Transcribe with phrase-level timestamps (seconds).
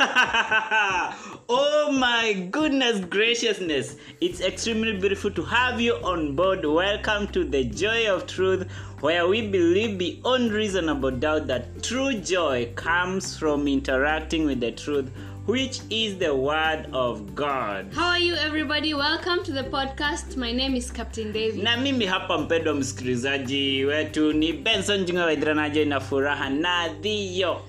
[1.50, 3.96] oh my goodness graciousness.
[4.22, 6.64] It's extremely beautiful to have you on board.
[6.64, 8.66] Welcome to the Joy of Truth,
[9.00, 15.10] where we believe beyond reasonable doubt that true joy comes from interacting with the truth,
[15.44, 17.92] which is the Word of God.
[17.92, 18.94] How are you everybody?
[18.94, 20.34] Welcome to the podcast.
[20.38, 21.62] My name is Captain David.
[21.62, 27.60] na mimi hapa mpendwa msikilizaji wetu ni benson jinga waidhranaje na furaha nadhiyo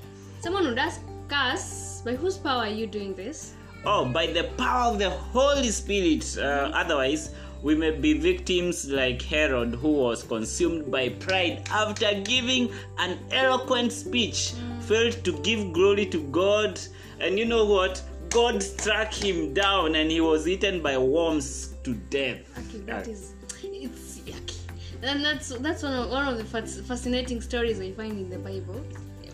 [0.44, 1.02] Someone would ask
[2.04, 3.54] by whose power are you doing this?
[3.86, 7.32] oh by the power of the holy spirit uh, otherwise
[7.64, 12.70] we may be victims like herod who was consumed by pride after giving
[13.00, 16.80] an eloquent speech failed to give glory to god
[17.20, 21.94] and you know what god struck him down and he was eaten by worms to
[22.10, 23.34] death Okay, that Uh, is,
[23.64, 24.58] it's yucky.
[25.04, 26.46] And that's that's one of, one of the
[26.84, 28.80] fascinating stories I find in the Bible.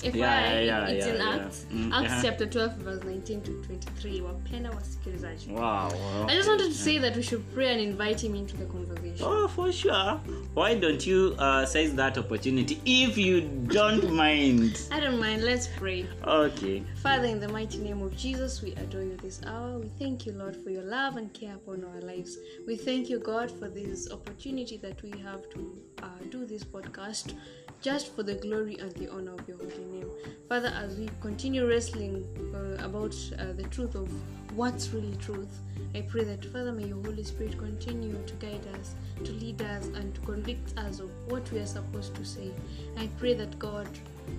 [0.03, 1.21] FYI, Yeah, yeah, it's yeah, in.
[1.21, 4.21] Acts, Mm, Acts chapter 12, verse 19 to 23.
[4.21, 5.51] Wapenda wasikilizaji.
[5.53, 5.91] wow
[6.27, 9.25] I just wanted to say that we should pray and invite him into the conversation.
[9.27, 10.19] Oh, for sure.
[10.53, 14.79] Why don't you uh, seize that opportunity if you don't mind?
[14.91, 15.43] I don't mind.
[15.43, 16.05] Let's pray.
[16.25, 16.83] Okay.
[17.03, 19.77] Father, in the mighty name of Jesus, we adore you this hour.
[19.79, 22.37] We thank you, Lord, for your love and care upon our lives.
[22.67, 27.33] We thank you, God, for this opportunity that we have to uh, do this podcast
[27.81, 30.09] just for the glory and the honor of your holy name.
[30.49, 34.09] Father, as we continue wrestling uh, about uh, the truth of
[34.55, 35.59] what's really truth,
[35.93, 39.87] I pray that, Father, may your Holy Spirit continue to guide us, to lead us,
[39.87, 42.51] and to convict us of what we are supposed to say.
[42.97, 43.87] I pray that, God,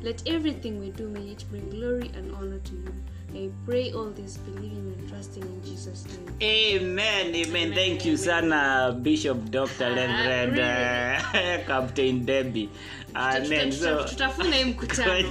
[0.03, 2.95] let everything we do may it bring glory and honor to you.
[3.35, 6.27] I pray all this believing and trusting in Jesus' name.
[6.43, 7.75] Amen, amen.
[7.75, 9.91] Thank you, sana, Bishop Dr.
[9.91, 12.71] Lenred uh, Captain Debbie.
[13.15, 13.71] Amen.
[13.71, 15.13] Tuta- So, tuta- tutafuna hii mkutano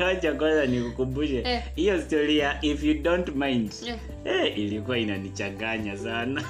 [0.00, 1.62] wacha kwanza nikukumbushe Eh.
[1.76, 3.98] hiyo story ya if you don't mind Eh.
[4.28, 6.42] Eh, ilikuwa inanichanganya sana.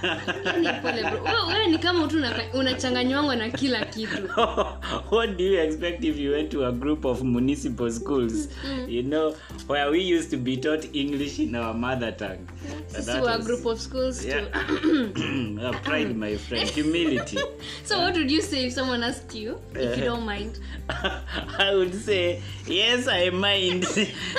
[0.44, 1.22] Yaani pole bro.
[1.24, 4.22] Wewe- wewe ni kama tu unaka- unachanganywangwa na kila kitu.
[5.10, 8.48] What do you expect if you went to a group of municipal schools?
[8.88, 9.34] You know
[9.68, 12.46] where we used to be taught english in our mother tongue.
[12.86, 14.40] Sisi That wa was- group of schools yeah.
[14.82, 15.58] too.
[15.62, 16.68] Uh, pride my friend.
[16.70, 17.38] Humility.
[17.84, 20.58] So what would you say if someone asked you if you don't mind?
[21.58, 23.86] I would say yes i mind.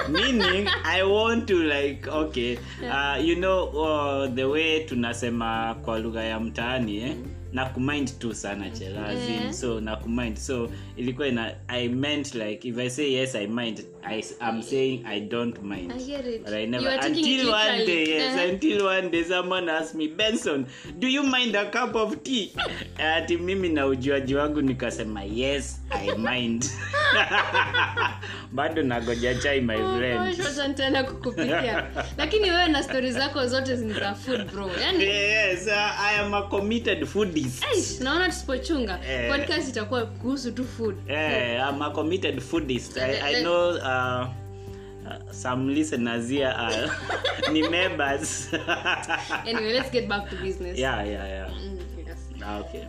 [0.10, 6.24] Meaning i want to like okay uh, you know uh, the way tunasema kwa lugha
[6.24, 7.16] ya mtaani eh?
[7.54, 9.54] na kumind tu sana chelazi yeah.
[9.54, 13.86] so na kumind so ilikuwa ina i meant like if i say yes i mind
[14.04, 15.92] I, i'm saying i don't mind.
[15.92, 16.44] I hear it.
[16.46, 18.36] but i never until one day yes.
[18.36, 18.48] Uh-huh.
[18.54, 20.68] until one day someone asked me benson
[21.00, 22.54] do you mind a cup of tea?
[23.00, 26.66] Ati mimi na ujuaji wangu nikasema yes i mind.
[28.52, 31.06] Bado nagoja chai my Oh, friend.
[31.08, 31.88] kukupikia.
[32.18, 34.72] Lakini wewe na stori zako zote ni za food bro.
[34.82, 37.64] Yani yes uh, i am a committed foodist.
[37.76, 39.00] Eish, naona tusipochunga.
[39.10, 39.32] Eh.
[39.32, 40.96] podcast itakuwa kuhusu tu food.
[41.10, 42.98] Yeah, i'm a committed foodist.
[42.98, 46.90] I, I know uh, uh, some listeners here are
[47.52, 48.50] ni members.
[49.46, 50.78] Anyway let's get back to business.
[50.78, 51.50] Yeah yeah yeah.
[51.50, 52.20] Mm, yes.
[52.44, 52.88] Ah, okay.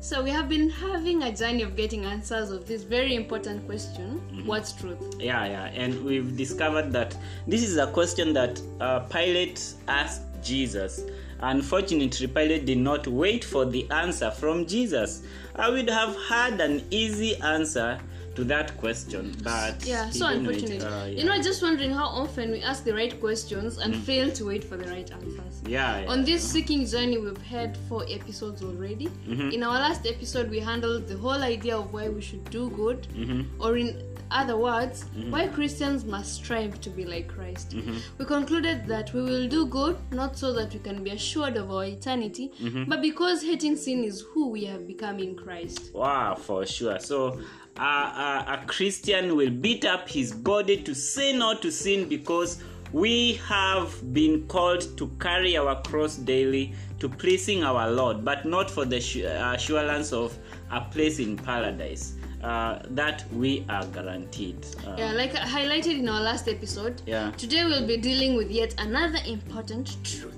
[0.00, 4.22] So we have been having a journey of getting answers of this very important question
[4.46, 5.16] what's truth?
[5.18, 5.64] Yeah yeah.
[5.74, 7.16] And we've discovered that
[7.46, 11.02] this is a question that uh, pilate asked jesus.
[11.40, 15.22] Unfortunately pilate did not wait for the answer from jesus.
[15.56, 17.98] I would have had an easy answer
[18.38, 21.18] to that question but yeah so unfortunate Uh, yeah.
[21.18, 24.00] you know just wondering how often we ask the right questions and mm.
[24.08, 26.10] fail to wait for the right answers yeah, yeah.
[26.10, 29.06] On this seeking journey, we've had four episodes already.
[29.06, 29.50] Mm-hmm.
[29.50, 33.06] In our last episode, we handled the whole idea of why we should do good,
[33.08, 33.62] mm-hmm.
[33.62, 37.74] or in other words, why Christians must strive to be like Christ.
[38.18, 41.70] We concluded that we will do good not so that we can be assured of
[41.70, 42.52] our eternity,
[42.86, 45.94] but because hating sin is who we have become in Christ.
[45.94, 46.98] Wow, for sure.
[46.98, 47.40] So,
[47.78, 52.62] uh, uh, a Christian will beat up his body to say no to sin because
[52.92, 58.70] we have been called to carry our cross daily to pleasing our Lord, but not
[58.70, 60.36] for the assurance of
[60.70, 62.14] a place in paradise.
[62.42, 64.64] Uh, that we are guaranteed.
[64.86, 67.32] Uh, Yeah, like I highlighted in our last episode, Yeah.
[67.36, 70.34] today we'll be dealing with yet another important truth.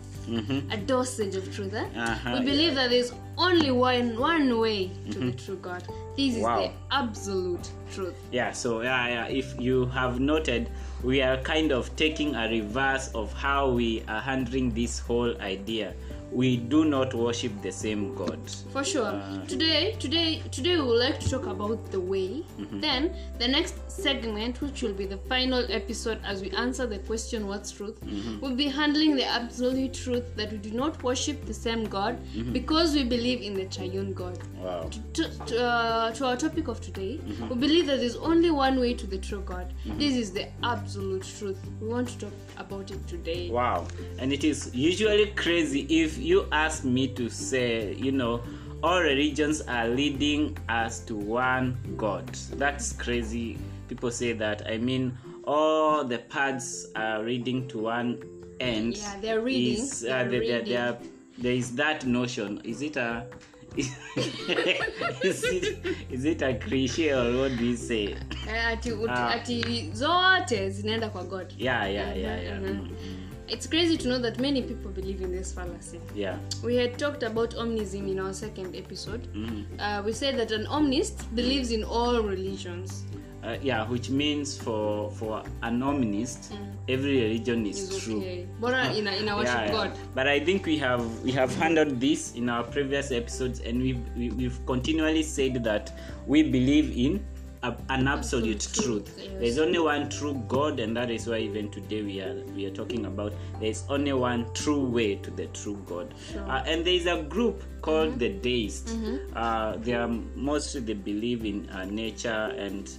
[0.70, 1.74] A dosage of truth.
[1.74, 1.84] Eh?
[1.96, 5.82] Uh-huh, we believe that there's only one one way to the true God.
[6.16, 6.60] This is Wow.
[6.60, 8.14] the absolute truth.
[8.30, 10.70] yeah so yeah, yeah if you have noted
[11.02, 15.92] we are kind of taking a reverse of how we are handling this whole idea
[16.32, 18.38] we do not worship the same god
[18.72, 19.06] For sure.
[19.06, 22.44] Uh, today, today, today we would like to talk about the way.
[22.58, 22.80] Mm-hmm.
[22.80, 27.48] Then the next segment, which will be the final episode, as we answer the question
[27.48, 28.40] "What's truth?" Mm-hmm.
[28.40, 32.52] we'll be handling the absolute truth that we do not worship the same God Mm-hmm.
[32.52, 34.38] because we believe in the triune God.
[34.58, 37.48] wow To, to, uh, to our topic of today, Mm-hmm.
[37.48, 39.72] we believe that there's only one way to the true God.
[39.84, 41.58] This is the absolute truth.
[41.80, 43.50] We want to talk about it today.
[43.50, 43.86] Wow.
[44.18, 48.42] And it is usually crazy if you ask me to say, you know,
[48.82, 52.26] all religions are leading us to one God.
[52.56, 53.58] That's crazy.
[53.88, 54.66] People say that.
[54.68, 58.22] I mean, all the paths are leading to one
[58.60, 58.96] end.
[58.96, 59.82] Yeah, they're reading.
[59.84, 60.64] Is, uh, they're they're, reading.
[60.66, 60.98] They're,
[61.38, 62.60] there is that notion.
[62.64, 63.26] Is it a.
[63.76, 68.16] is, it, is it a cliche or what do you say?
[68.48, 69.28] Eh, ati, Ah.
[69.34, 72.58] ati zote zinaenda kwa god Yeah, yeah, yeah, yeah.
[72.58, 72.84] Mm-hmm.
[72.84, 76.00] Mm, it's crazy to know that many people believe in this fallacy.
[76.14, 76.36] Yeah.
[76.64, 79.22] we had talked about omnism in our second episode.
[79.34, 79.64] Mhm.
[79.78, 83.04] uh, we said that an omnist believes in all religions.
[83.42, 86.52] Uh, yeah, which means for for an omnist,
[86.88, 88.18] every religion is, is true.
[88.20, 89.90] okay bora ina, ina worship Yeah, god.
[90.14, 94.02] But I think we have we have handled this in our previous episodes, and we've
[94.36, 95.88] we've continually said that
[96.26, 97.24] we believe in
[97.62, 99.16] a, an absolute Absolute truth.
[99.16, 99.40] truth, yes.
[99.40, 102.70] There's only one true God, and that is why even today we are we are
[102.70, 106.14] talking about there's only one true way to the true God.
[106.32, 106.40] Sure.
[106.50, 108.96] Uh, and there is a group called the Deists.
[109.36, 112.90] Uh, they are mostly they believe in uh, nature and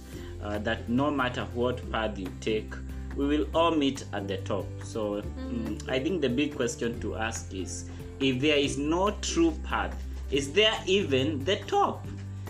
[0.42, 2.72] uh, that no matter what path you take,
[3.16, 4.66] we will all meet at the top.
[4.84, 7.86] So mm, I think the big question to ask is
[8.20, 9.94] if there is no true path,
[10.30, 12.06] is there even the top?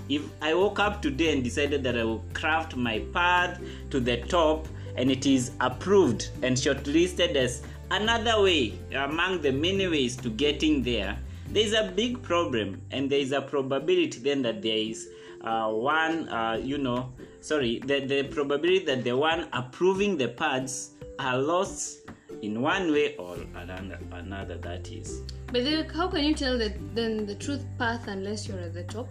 [0.09, 3.61] If I woke up today and decided that I will craft my path
[3.91, 4.67] to the top
[4.97, 10.83] and it is approved and shortlisted as another way among the many ways to getting
[10.83, 11.19] there,
[11.49, 15.09] there is a big problem and there is a probability then that there is
[15.43, 20.91] uh, one, uh, you know, sorry, the, the probability that the one approving the paths
[21.19, 21.99] are lost
[22.43, 25.23] in one way or another, another that is.
[25.53, 28.83] but then how can you tell that then the truth path unless you're at the
[28.85, 29.09] top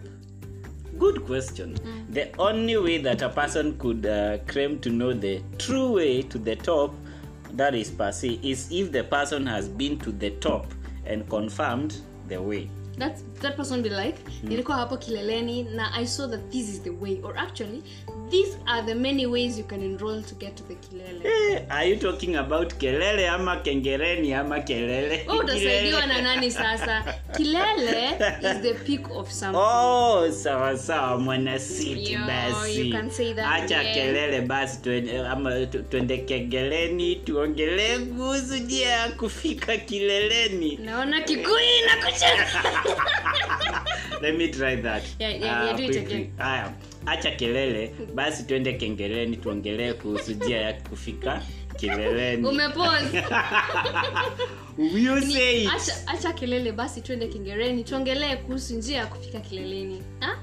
[1.02, 1.74] Good question.
[2.10, 6.38] The only way that a person could uh, claim to know the true way to
[6.38, 6.94] the top,
[7.54, 10.72] that is per se, is if the person has been to the top
[11.04, 12.70] and confirmed the way.
[12.96, 16.90] That's, that person be like nilikuwa hapo kileleni na i saw that this is the
[16.90, 17.82] way or actually
[18.30, 21.88] these are the many ways you can enroll to get to the kilele hey, are
[21.90, 25.24] you talking about kelele ama kengereni ama kelele?
[25.28, 28.08] oh utasaidiwa na nani sasa kilele
[28.56, 32.92] is the peak of something Oh, sawa sawa mwanasiti basi.
[33.42, 40.76] hacha kelele basi twende, ama twende kegeleni tuongelee kuhusu jia ya kufika kileleni.
[40.84, 42.62] naona kikui na kucheka
[44.22, 45.02] Let me try that.
[45.18, 46.14] Yeah, yeah, Ah, yeah, do it quickly.
[46.14, 46.32] again.
[46.38, 46.72] Haya,
[47.06, 51.42] acha kelele basi twende kengeleni tuongelee kuhusu jia ya kufika
[51.76, 52.48] kileleni.
[52.48, 53.10] umepose
[55.32, 60.38] say acha, acha kelele basi twende kingereni tuongelee kuhusu njia ya kufika kileleni ha?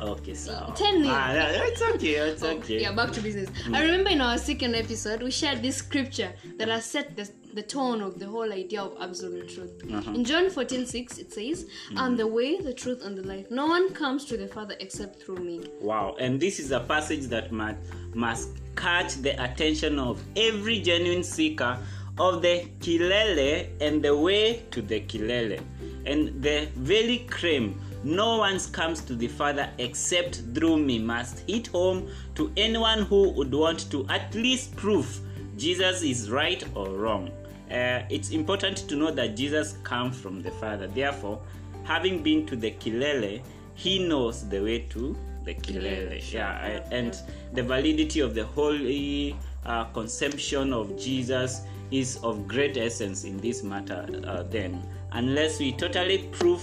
[0.00, 0.52] Okay, so.
[0.52, 2.80] Ah, yeah, it's okay, it's okay.
[2.80, 3.48] Yeah, back to business.
[3.72, 7.62] I remember in our second episode, we shared this scripture that has set the, the
[7.62, 9.72] tone of the whole idea of absolute truth.
[9.92, 10.12] Uh-huh.
[10.12, 12.16] In John 14 6, it says, I'm mm-hmm.
[12.16, 13.50] the way, the truth, and the life.
[13.50, 15.66] No one comes to the Father except through me.
[15.80, 17.78] Wow, and this is a passage that must,
[18.14, 21.78] must catch the attention of every genuine seeker
[22.18, 25.62] of the kilele and the way to the kilele.
[26.04, 31.68] And the very claim, no one comes to the Father except through me, must hit
[31.68, 35.20] home to anyone who would want to at least prove
[35.56, 37.30] Jesus is right or wrong.
[37.72, 40.86] Uh, it's important to know that Jesus comes from the Father.
[40.86, 41.40] Therefore,
[41.84, 43.40] having been to the Kilele,
[43.74, 46.08] he knows the way to the Kilele.
[46.10, 46.40] Kilele, sure.
[46.40, 47.16] Yeah, I- Yeah, and
[47.54, 53.62] the validity of the holy uh, conception of Jesus is of great essence in this
[53.62, 54.06] matter.
[54.26, 56.62] Uh, then, unless we totally prove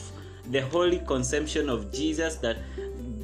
[0.51, 2.57] the holy conception of Jesus, that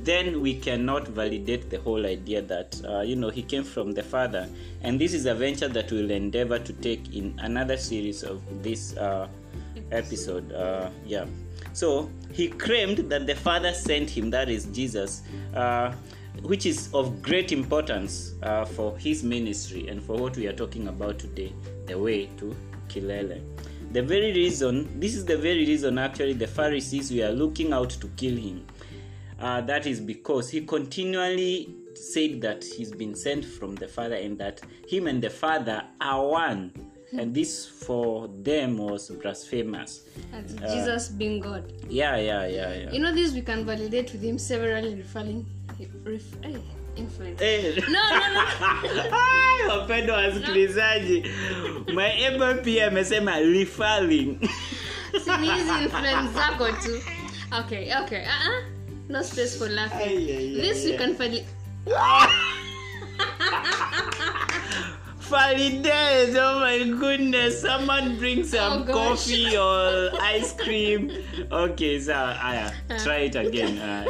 [0.05, 4.03] then we cannot validate the whole idea that uh, you know he came from the
[4.03, 4.47] father.
[4.81, 8.95] And this is a venture that we'll endeavor to take in another series of this
[8.97, 9.27] uh,
[9.91, 10.51] episode.
[10.53, 11.25] Uh, yeah.
[11.73, 15.21] So he claimed that the father sent him that is jesus
[15.55, 15.93] uh,
[16.43, 20.89] which is of great importance uh, for his ministry and for what we are talking
[20.89, 21.53] about today
[21.85, 22.55] the way to
[22.89, 23.41] kilele.
[23.91, 28.07] The very reason this is the very reason actually the pharisees were looking out to
[28.17, 28.65] kill him
[29.41, 34.37] uh, that is because he continually said that he's been sent from the father and
[34.37, 36.71] that him and the father are one
[37.17, 40.41] and this for them was blasphemous uh,
[40.73, 41.71] Jesus being God.
[41.89, 45.45] yeah yeah yeah yeah You know this we can validate with him severally referring
[46.03, 46.57] ref, eh,
[46.97, 47.41] influence.
[47.41, 47.79] Eh.
[47.89, 48.43] No, no, no.
[49.69, 51.23] Wapendwa wasikilizaji
[51.93, 54.37] maeba pia amesema referring
[55.23, 57.01] Si hizi influence zako tu.
[57.59, 58.21] Okay, okay.
[58.25, 58.74] Uh-uh.
[59.09, 59.99] No space for laughing.
[59.99, 60.97] Ai, ai, ai, this we ai.
[60.97, 61.45] can validate.
[65.25, 67.59] Validates, oh my goodness.
[67.61, 71.11] Someone bring some Oh, coffee or ice cream.
[71.51, 72.69] Okay, so Aya,
[73.03, 73.77] try it again.
[73.85, 74.05] Uh,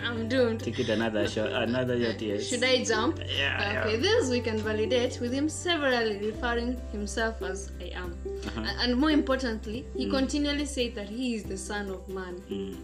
[0.04, 0.60] I'm doomed.
[0.60, 1.52] take it another shot.
[1.52, 2.48] Another shot, yes.
[2.48, 3.20] Should I jump?
[3.38, 4.00] Yeah, Okay, yeah.
[4.00, 8.16] this we can validate with him severally referring himself as I am.
[8.56, 12.42] A- And more importantly, he continually said that he is the Son of Man.
[12.50, 12.76] Mm.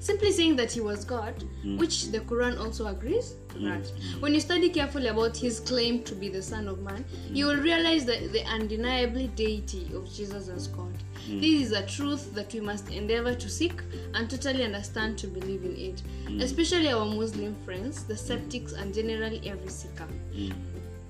[0.00, 1.76] Simply saying that he was God, mm-hmm.
[1.76, 3.58] which the Quran also agrees mm-hmm.
[3.58, 3.92] to that.
[4.20, 7.36] When you study carefully about his claim to be the Son of Man, mm-hmm.
[7.36, 10.92] you will realize that the undeniably deity of Jesus as God.
[11.28, 13.82] This is a truth that we must endeavor to seek
[14.14, 16.02] and totally understand to believe in it,
[16.42, 20.08] especially our Muslim friends, the skeptics, and generally every seeker.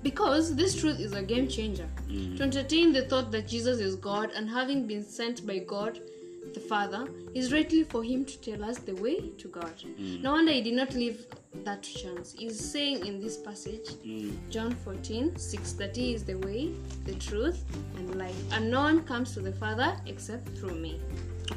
[0.02, 1.88] Because this truth is a game changer.
[2.09, 6.00] To entertain the thought that Jesus is God and having been sent by God
[6.54, 9.73] the Father is rightly for him to tell us the way to God.
[9.99, 11.26] No wonder he did not leave
[11.64, 12.35] that to chance.
[12.37, 13.88] He's saying in this passage,
[14.50, 16.73] John 14, 6, that he is the way,
[17.04, 17.64] the truth,
[17.97, 18.37] and life.
[18.52, 21.00] And no one comes to the Father except through me.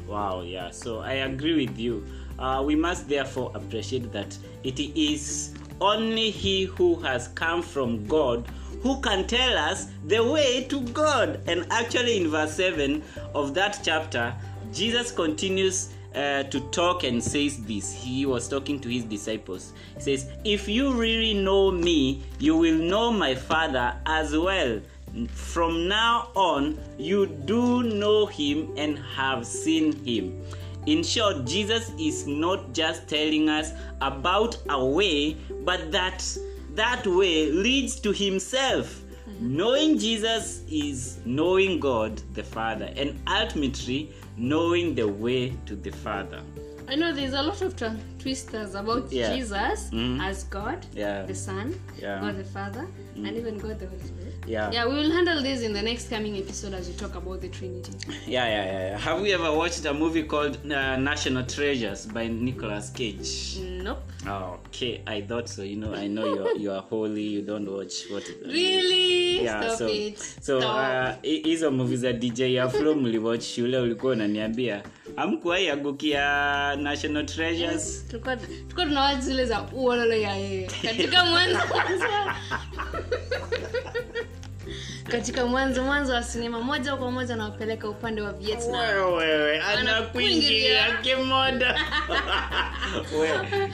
[0.06, 0.70] Wow, yeah.
[0.70, 2.04] So I agree with you.
[2.38, 8.48] Uh, we must therefore appreciate that it is only He who has come from God
[8.84, 11.40] who can tell us the way to God.
[11.46, 13.02] And actually, in verse 7
[13.34, 14.34] of that chapter,
[14.74, 17.92] Jesus continues uh, to talk and says this.
[17.92, 19.72] He was talking to his disciples.
[19.94, 24.80] He says, If you really know me, you will know my Father as well.
[25.28, 30.42] From now on, you do know him and have seen him.
[30.86, 33.70] In short, Jesus is not just telling us
[34.02, 36.26] about a way, but that
[36.74, 39.02] that way leads to himself.
[39.40, 46.42] Knowing Jesus is knowing God the Father and ultimately knowing the way to the Father.
[46.88, 47.74] I know there's a lot of
[48.18, 49.34] twisters about Yeah.
[49.34, 50.20] Jesus Mhm.
[50.22, 51.24] as God, Yeah.
[51.24, 52.20] the Son, Yeah.
[52.20, 52.86] God the Father,
[53.16, 54.23] and even God the Holy Spirit.
[54.46, 54.70] Yeah.
[54.72, 57.48] Yeah, we will handle this in the next coming episode as we talk about the
[57.48, 57.92] Trinity.
[58.26, 58.86] Yeah, yeah, yeah.
[58.90, 58.98] yeah.
[58.98, 63.58] Have we ever watched a movie called uh, National Treasures by Nicolas Cage?
[63.82, 64.02] Nope.
[64.26, 65.62] Okay, I thought so.
[65.62, 67.22] You know, I know you're you are holy.
[67.22, 68.24] You don't watch what.
[68.44, 69.44] Really?
[69.44, 70.18] Yeah, Stop so it.
[70.40, 74.82] so uh, hi- hizo movie za DJ Afro mliwatch shule, ulikuwa unaniambia
[75.16, 78.04] hamkuwahi agukia National Treasures?
[78.08, 78.36] tulikuwa
[78.86, 81.58] tunawaa zile za uololo ya yeye katika mwanzo
[85.04, 88.74] katika mwanzo mwanzo wa sinema moja kwa moja nawapeleka upande wa vietnam.
[88.74, 90.98] Anakuingilia Anakuingilia.
[91.02, 91.80] kimoda.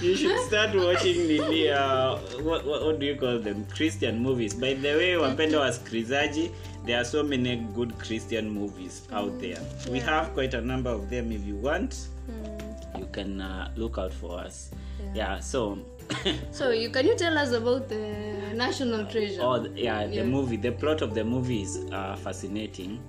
[0.02, 1.40] You should start watching the,
[1.72, 3.64] uh, what, what, what do you call them?
[3.76, 4.54] Christian movies.
[4.56, 6.50] By the way wapenda wasikilizaji
[6.86, 9.58] there are so many good christian movies out there.
[9.92, 11.94] We have quite a number of them if you want.
[12.98, 14.70] You can uh, look out for us.
[15.14, 15.78] Yeah, so
[16.50, 17.98] so you can you tell us about the
[18.54, 20.22] national treasure Oh, yeah, the Yeah.
[20.24, 23.00] movie, the plot of the movie is uh, fascinating.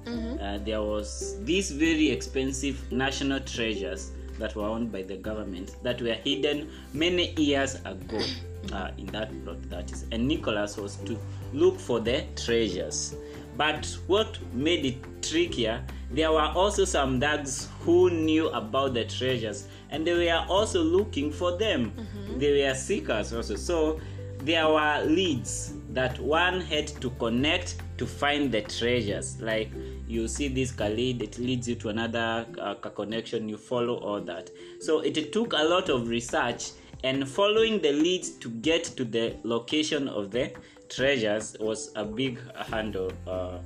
[0.42, 6.02] Uh, there was these very expensive national treasures that were owned by the government that
[6.02, 8.20] were hidden many years ago
[8.74, 10.06] uh, in that plot, that is.
[10.12, 11.18] And Nicolas was to
[11.54, 13.16] look for the treasures.
[13.58, 19.68] But what made it trickier, there were also some thugs who knew about the treasures
[19.90, 21.94] and they were also looking for them.
[22.38, 23.56] They were seekers also.
[23.56, 24.00] So
[24.44, 29.70] there were leads that one had to connect to find the treasures like
[30.08, 34.50] you see this lead it leads you to another uh, connection you follow all that
[34.80, 36.72] so it took a lot of research
[37.04, 40.52] and following the leads to get to the location of the
[40.90, 43.60] treasures was a big handle uh,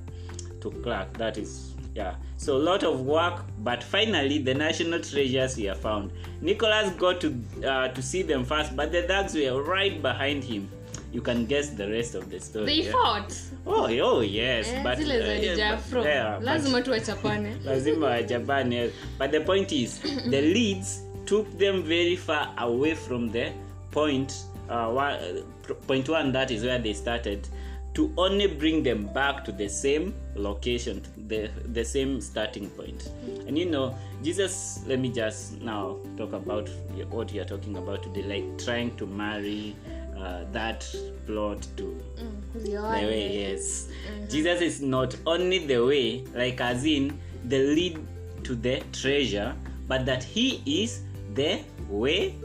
[0.66, 2.16] to crack that is yeah.
[2.36, 6.12] So a lot of work but finally the national treasures were found.
[6.42, 7.30] Nicholas got to
[7.66, 10.68] uh, to see them first but the thugs were right behind him.
[11.14, 12.92] You can guess the rest of the story they yeah?
[12.92, 13.34] fought.
[13.66, 19.32] Oh, oh yes Eh, but, zile uh, yeah, but- yeah, lazima tuwachapane lazima wajapane but
[19.32, 23.52] the point is the leads took them very far away from the
[23.92, 24.34] point
[24.70, 27.48] uh, one, uh, point one that is where they started
[27.96, 33.10] to only bring them back to the same location the the same starting point.
[33.48, 36.70] And you know jesus let me just now talk about
[37.10, 39.76] what you are talking about today like trying to marry
[40.18, 40.86] uh, that
[41.26, 43.88] plot to Mm, the way yes.
[44.30, 48.00] Jesus is not only the way like as in the lead
[48.44, 49.54] to the treasure
[49.88, 51.02] but that he is
[51.34, 52.36] the way.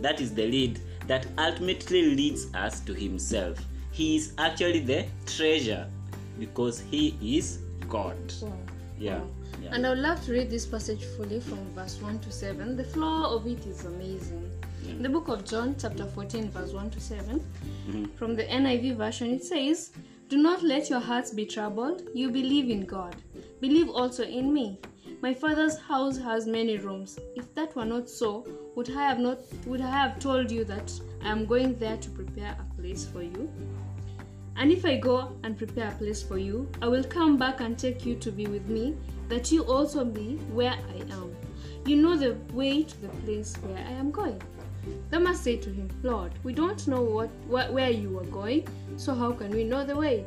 [0.00, 3.58] That is the lead that ultimately leads us to himself
[3.96, 5.86] he is actually the treasure
[6.38, 8.52] because he is god Wow.
[8.98, 9.26] yeah, Wow.
[9.62, 9.74] yeah.
[9.74, 12.76] And I would love to read this passage fully from verse 1 to 7.
[12.76, 14.50] The flow of it is amazing.
[14.88, 18.04] In the book of John, chapter 14, verse 1 to 7, mm-hmm.
[18.16, 19.90] from the NIV version, it says,
[20.28, 22.02] Do not let your hearts be troubled.
[22.14, 23.16] You believe in God.
[23.60, 24.78] Believe also in me.
[25.22, 27.18] My father's house has many rooms.
[27.36, 30.92] If that were not so, would I have not would I have told you that
[31.22, 33.50] I am going there to prepare a place for you?
[34.56, 37.78] And if I go and prepare a place for you, I will come back and
[37.78, 38.94] take you to be with me,
[39.28, 41.34] that you also be where I am.
[41.86, 44.40] You know the way to the place where I am going.
[45.10, 49.14] Thomas said to him, Lord, we don't know what, what where you are going, so
[49.14, 50.26] how can we know the way?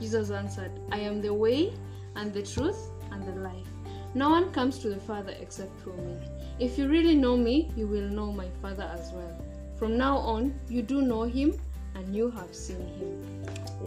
[0.00, 1.72] Jesus answered, I am the way
[2.16, 3.69] and the truth and the life.
[4.12, 6.16] No one comes to the Father except through me.
[6.58, 9.40] If you really know me, you will know my Father as well.
[9.78, 11.54] From now on, you do know him
[11.94, 13.44] and you have seen him.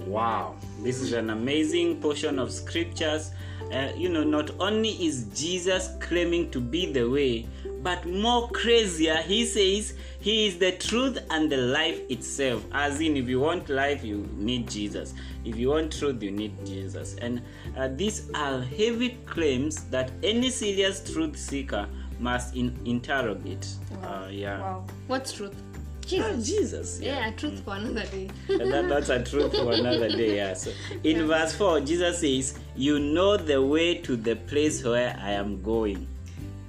[0.07, 3.31] Wow, this is an amazing portion of scriptures.
[3.71, 7.45] Uh, you know, not only is Jesus claiming to be the way,
[7.83, 12.65] but more crazier, he says he is the truth and the life itself.
[12.71, 15.13] As in, if you want life, you need Jesus.
[15.43, 17.15] If you want truth, you need Jesus.
[17.15, 17.41] And
[17.77, 21.87] uh, these are heavy claims that any serious truth seeker
[22.19, 23.67] must in- interrogate.
[24.01, 24.61] Uh, yeah.
[24.61, 24.85] Wow.
[25.07, 25.55] What's truth?
[26.05, 26.47] Ah, Jesus.
[26.47, 26.99] Jesus.
[27.01, 28.29] Yeah, truth for another day.
[28.47, 30.37] That, that's a truth for another day.
[30.37, 30.53] Yeah.
[30.53, 30.71] So
[31.03, 35.61] in verse 4, Jesus says, You know the way to the place where I am
[35.61, 36.07] going.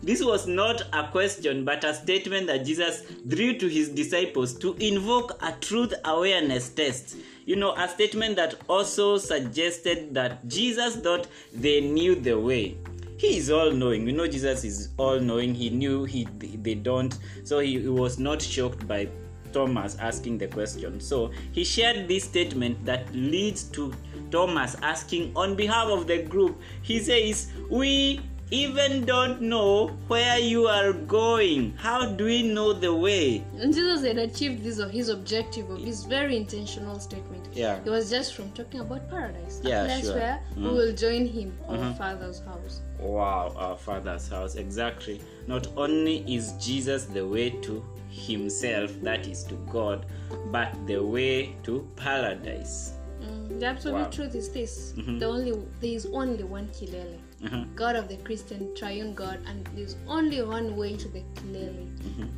[0.05, 4.75] This was not a question but a statement that Jesus drew to his disciples to
[4.75, 7.17] invoke a truth awareness test.
[7.47, 12.77] You know, a statement that also suggested that Jesus thought they knew the way.
[13.17, 14.05] He is all knowing.
[14.05, 15.55] We know Jesus is all knowing.
[15.55, 17.17] He knew he they don't.
[17.45, 19.09] So he was not shocked by
[19.55, 21.01] Thomas asking the question.
[21.01, 23.95] So he shared this statement that leads to
[24.31, 26.61] Thomas asking on behalf of the group.
[26.83, 31.73] He says, We even don't know where you are going.
[31.77, 33.43] How do we know the way?
[33.59, 37.49] And Jesus had achieved this his objective of this very intentional statement.
[37.53, 37.81] Yeah.
[37.85, 39.61] It was just from talking about paradise.
[39.63, 40.15] Yeah, a place sure.
[40.15, 40.75] where we mm-hmm.
[40.77, 41.99] will join him, our mm-hmm.
[41.99, 42.83] Father's house.
[42.99, 44.57] Wow, our Father's house.
[44.57, 45.21] Exactly.
[45.47, 50.07] Not only is Jesus the way to Himself, that is to God,
[50.53, 52.93] but the way to paradise.
[53.21, 54.11] Mm, the absolute Wow.
[54.11, 55.19] truth is this: mm-hmm.
[55.19, 57.75] the only there is only one Kilele, Mhm.
[57.77, 61.87] God of the Christian triune God, and there's only one way to the Kilele.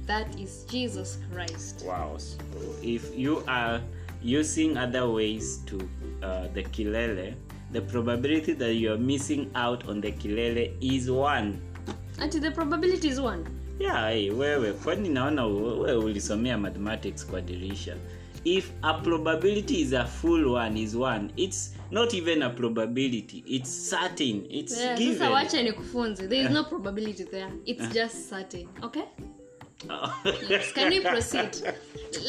[0.06, 1.84] That is Jesus Christ.
[1.86, 2.16] Wow.
[2.18, 2.38] So
[2.82, 3.80] if you are
[4.24, 5.76] using other ways to
[6.22, 7.34] uh, the kilele,
[7.72, 11.60] the probability that you are missing out on the kilele is one.
[12.18, 13.44] And the probability is one.
[13.78, 17.96] Yeah, hey, wewe kwani naona wewe ulisomea mathematics kwa dirisha.
[18.46, 23.42] If a probability is a full one is one, it's not even a probability.
[23.44, 24.46] It's certain.
[24.48, 25.18] It's Yeah, given.
[25.18, 26.28] sasa wacha nikufunze.
[26.28, 27.50] There is no probability there.
[27.66, 28.68] It's just certain.
[28.84, 29.04] Okay?
[30.48, 30.72] Yes.
[30.72, 31.56] Can we proceed?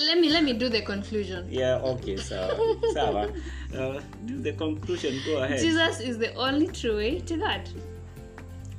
[0.08, 1.48] let me let me do the conclusion.
[1.50, 3.30] yeah, okay, so Sawa.
[3.76, 5.20] Uh, do the conclusion.
[5.26, 5.60] Go ahead.
[5.60, 7.62] Jesus is the only true way to God.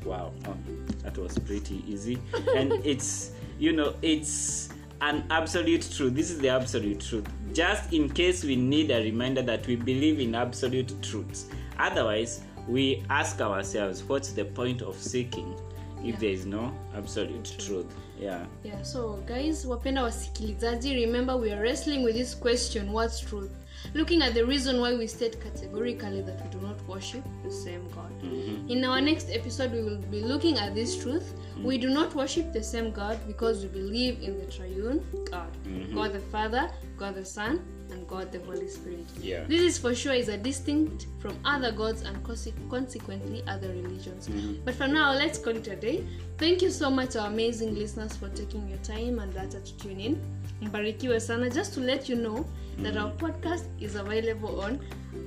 [0.04, 0.56] wow oh,
[1.02, 2.18] that was pretty easy
[2.56, 4.70] and it's you know it's
[5.00, 6.14] an absolute truth.
[6.14, 7.26] This is the absolute truth.
[7.52, 11.46] Just in case we need a reminder that we believe in absolute truths.
[11.78, 15.56] Otherwise we ask ourselves what's the point of seeking
[16.04, 17.86] if there is no absolute truth?
[18.18, 18.44] Yeah.
[18.64, 23.50] Yeah, so guys, wapenda wasikilizaji, remember we are wrestling with this question, what's truth?
[23.94, 27.88] Looking at the reason why we state categorically that we do not worship the same
[27.88, 28.12] God.
[28.22, 28.70] Mm-hmm.
[28.70, 31.34] In our next episode, we will be looking at this truth.
[31.34, 31.64] Mm-hmm.
[31.64, 35.94] We do not worship the same God because we believe in the triune God mm-hmm.
[35.94, 39.06] God the Father, God the Son, and God the Holy Spirit.
[39.20, 39.44] Yeah.
[39.44, 44.28] This is for sure is a distinct from other gods and consequently other religions.
[44.64, 46.06] But for now, let's call it a day.
[46.36, 50.00] Thank you so much, our amazing listeners, for taking your time and data to tune
[50.00, 50.20] in.
[50.62, 51.50] Mbarikiwe sana.
[51.50, 52.44] Just to let you know
[52.82, 54.78] that our podcast is available on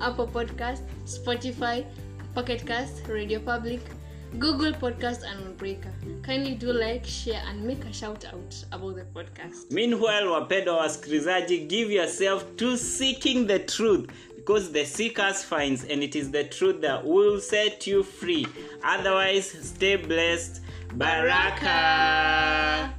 [0.02, 1.84] Apple Podcast, Spotify,
[2.36, 3.80] pocketcast Radio Public,
[4.40, 5.92] Google Podcast, and Breaker.
[6.24, 9.72] Kindly do like, share, and make a shout out about the podcast.
[9.72, 16.16] meanwhile wapendwa wasikilizaji give yourself to seeking the truth because the seekers finds and it
[16.16, 18.48] is the truth that will set you free
[18.84, 20.62] otherwise stay blessed
[20.94, 22.90] baraka